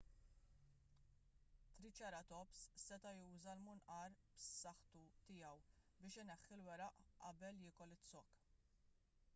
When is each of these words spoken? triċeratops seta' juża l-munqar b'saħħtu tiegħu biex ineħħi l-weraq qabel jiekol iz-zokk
triċeratops 1.81 2.61
seta' 2.85 3.11
juża 3.19 3.53
l-munqar 3.59 4.17
b'saħħtu 4.39 5.03
tiegħu 5.29 5.55
biex 6.01 6.19
ineħħi 6.25 6.57
l-weraq 6.59 7.07
qabel 7.21 7.61
jiekol 7.69 7.97
iz-zokk 7.99 8.45